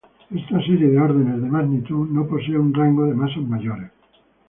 Esta 0.33 0.57
serie 0.63 0.87
de 0.89 0.99
órdenes 0.99 1.43
de 1.43 1.47
magnitud 1.47 2.09
no 2.09 2.25
posee 2.27 2.57
un 2.57 2.73
rango 2.73 3.05
de 3.05 3.13
masas 3.13 3.43
mayores 3.43 3.91